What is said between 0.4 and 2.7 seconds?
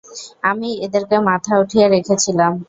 আমিই এদেরকে মাথায় ঊঠিয়ে রেখে ছিলাম।